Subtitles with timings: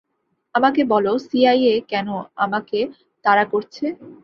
[0.55, 2.07] আমাকে বল সিআইএ কেন
[2.37, 2.79] আমাকে
[3.25, 3.85] তাড়া করছে?